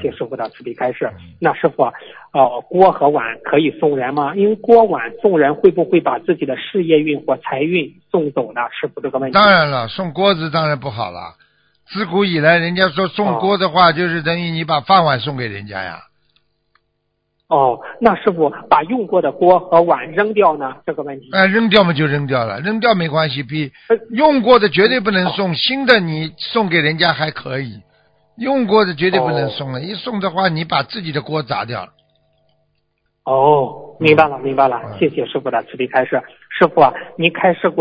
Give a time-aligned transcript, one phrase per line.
[0.00, 1.10] 谢师傅的慈悲开示。
[1.38, 1.84] 那师傅，
[2.32, 4.34] 呃，锅和碗可以送人吗？
[4.34, 8.62] 因为锅碗送人会不会把自己的事业运或财运送走呢？
[8.80, 9.34] 师傅这个问题。
[9.34, 11.34] 当然了，送锅子当然不好了。
[11.86, 15.98] 自古以来，人家说送锅的话，就是等于你把饭碗送给人家呀。
[17.48, 20.76] 哦，那师傅把用过的锅和碗扔掉呢？
[20.86, 21.28] 这个问题。
[21.32, 23.42] 哎，扔掉嘛就扔掉了，扔掉没关系。
[23.42, 23.72] 比
[24.10, 27.80] 用过的绝对不能送，新的你送给人家还可以，
[28.36, 29.80] 用过的绝对不能送了。
[29.80, 31.92] 一送的话，你把自己的锅砸掉了。
[33.24, 34.80] 哦，明白了，明白了。
[34.98, 36.20] 谢谢师傅的慈悲开示。
[36.48, 37.78] 师傅啊，您开示过。